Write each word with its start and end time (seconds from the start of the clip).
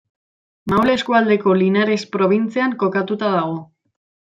Maule 0.73 0.95
eskualdeko 1.01 1.55
Linares 1.61 2.01
probintzian 2.19 2.77
kokatuta 2.87 3.35
dago. 3.41 3.65